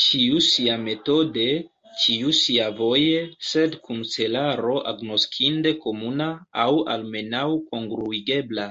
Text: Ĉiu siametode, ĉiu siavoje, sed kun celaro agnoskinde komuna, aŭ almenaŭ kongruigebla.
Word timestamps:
Ĉiu 0.00 0.40
siametode, 0.48 1.46
ĉiu 2.02 2.34
siavoje, 2.40 3.24
sed 3.52 3.74
kun 3.88 4.04
celaro 4.12 4.76
agnoskinde 4.92 5.72
komuna, 5.88 6.28
aŭ 6.66 6.68
almenaŭ 6.94 7.42
kongruigebla. 7.74 8.68